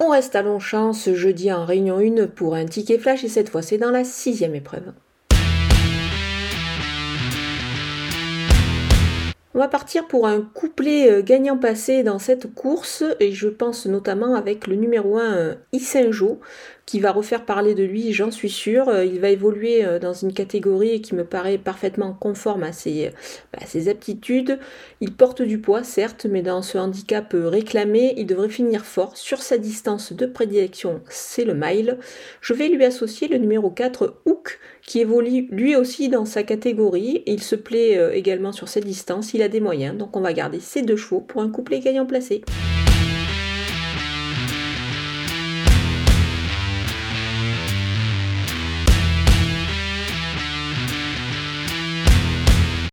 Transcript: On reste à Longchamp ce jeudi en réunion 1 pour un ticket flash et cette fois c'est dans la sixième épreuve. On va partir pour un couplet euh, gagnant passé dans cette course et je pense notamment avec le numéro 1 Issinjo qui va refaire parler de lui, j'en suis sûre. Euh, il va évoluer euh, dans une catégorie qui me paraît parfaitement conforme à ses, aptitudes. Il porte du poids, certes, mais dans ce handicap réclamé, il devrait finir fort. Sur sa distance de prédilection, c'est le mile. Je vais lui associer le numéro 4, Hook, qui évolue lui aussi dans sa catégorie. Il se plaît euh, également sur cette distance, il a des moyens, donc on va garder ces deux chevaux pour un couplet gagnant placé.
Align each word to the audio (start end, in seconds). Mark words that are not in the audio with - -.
On 0.00 0.10
reste 0.10 0.36
à 0.36 0.42
Longchamp 0.42 0.92
ce 0.92 1.14
jeudi 1.16 1.52
en 1.52 1.64
réunion 1.64 1.98
1 1.98 2.28
pour 2.28 2.54
un 2.54 2.66
ticket 2.66 2.98
flash 2.98 3.24
et 3.24 3.28
cette 3.28 3.48
fois 3.48 3.62
c'est 3.62 3.78
dans 3.78 3.90
la 3.90 4.04
sixième 4.04 4.54
épreuve. 4.54 4.92
On 9.54 9.58
va 9.58 9.66
partir 9.66 10.06
pour 10.06 10.28
un 10.28 10.40
couplet 10.40 11.10
euh, 11.10 11.20
gagnant 11.20 11.56
passé 11.56 12.04
dans 12.04 12.20
cette 12.20 12.54
course 12.54 13.02
et 13.18 13.32
je 13.32 13.48
pense 13.48 13.86
notamment 13.86 14.36
avec 14.36 14.68
le 14.68 14.76
numéro 14.76 15.18
1 15.18 15.56
Issinjo 15.72 16.38
qui 16.88 17.00
va 17.00 17.12
refaire 17.12 17.44
parler 17.44 17.74
de 17.74 17.84
lui, 17.84 18.14
j'en 18.14 18.30
suis 18.30 18.48
sûre. 18.48 18.88
Euh, 18.88 19.04
il 19.04 19.20
va 19.20 19.28
évoluer 19.28 19.84
euh, 19.84 19.98
dans 19.98 20.14
une 20.14 20.32
catégorie 20.32 21.02
qui 21.02 21.14
me 21.14 21.22
paraît 21.22 21.58
parfaitement 21.58 22.14
conforme 22.18 22.62
à 22.62 22.72
ses, 22.72 23.12
aptitudes. 23.90 24.58
Il 25.02 25.12
porte 25.12 25.42
du 25.42 25.58
poids, 25.58 25.84
certes, 25.84 26.24
mais 26.24 26.40
dans 26.40 26.62
ce 26.62 26.78
handicap 26.78 27.34
réclamé, 27.34 28.14
il 28.16 28.24
devrait 28.24 28.48
finir 28.48 28.86
fort. 28.86 29.18
Sur 29.18 29.42
sa 29.42 29.58
distance 29.58 30.14
de 30.14 30.24
prédilection, 30.24 31.02
c'est 31.10 31.44
le 31.44 31.52
mile. 31.52 31.98
Je 32.40 32.54
vais 32.54 32.68
lui 32.68 32.86
associer 32.86 33.28
le 33.28 33.36
numéro 33.36 33.68
4, 33.68 34.22
Hook, 34.24 34.58
qui 34.80 35.00
évolue 35.00 35.46
lui 35.50 35.76
aussi 35.76 36.08
dans 36.08 36.24
sa 36.24 36.42
catégorie. 36.42 37.22
Il 37.26 37.42
se 37.42 37.54
plaît 37.54 37.98
euh, 37.98 38.14
également 38.14 38.52
sur 38.52 38.68
cette 38.70 38.86
distance, 38.86 39.34
il 39.34 39.42
a 39.42 39.48
des 39.48 39.60
moyens, 39.60 39.94
donc 39.94 40.16
on 40.16 40.22
va 40.22 40.32
garder 40.32 40.58
ces 40.58 40.80
deux 40.80 40.96
chevaux 40.96 41.20
pour 41.20 41.42
un 41.42 41.50
couplet 41.50 41.80
gagnant 41.80 42.06
placé. 42.06 42.44